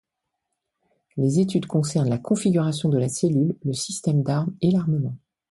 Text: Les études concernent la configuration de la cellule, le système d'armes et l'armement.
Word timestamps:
Les 1.15 1.39
études 1.39 1.67
concernent 1.67 2.09
la 2.09 2.17
configuration 2.17 2.89
de 2.89 2.97
la 2.97 3.07
cellule, 3.07 3.55
le 3.63 3.73
système 3.73 4.23
d'armes 4.23 4.55
et 4.59 4.71
l'armement. 4.71 5.15